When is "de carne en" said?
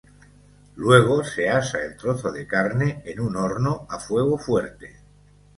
2.31-3.19